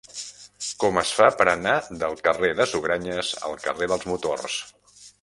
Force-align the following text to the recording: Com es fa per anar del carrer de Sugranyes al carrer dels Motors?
Com 0.83 0.97
es 1.01 1.11
fa 1.17 1.27
per 1.41 1.47
anar 1.51 1.75
del 2.05 2.17
carrer 2.31 2.51
de 2.63 2.69
Sugranyes 2.73 3.33
al 3.51 3.57
carrer 3.71 3.93
dels 3.97 4.13
Motors? 4.15 4.61